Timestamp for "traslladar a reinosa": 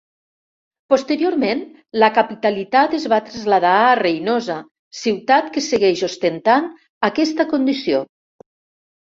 3.27-4.57